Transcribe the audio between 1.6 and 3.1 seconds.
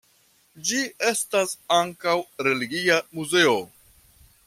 ankaŭ religia